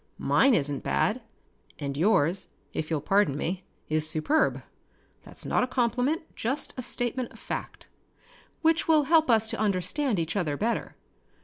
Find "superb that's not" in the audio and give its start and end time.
4.09-5.63